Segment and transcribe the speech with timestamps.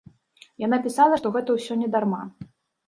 [0.65, 2.23] Яна пісала, што гэта ўсё не дарма.